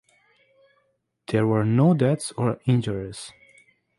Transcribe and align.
There 1.27 1.45
were 1.45 1.63
no 1.63 1.93
deaths 1.93 2.31
or 2.35 2.59
injuries. 2.65 3.31